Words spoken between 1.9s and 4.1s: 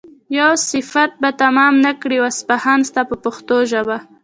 کړي واصفان ستا په پښتو ژبه.